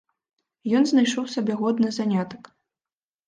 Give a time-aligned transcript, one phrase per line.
[0.77, 2.49] Ён знайшоў сабе годны занятак.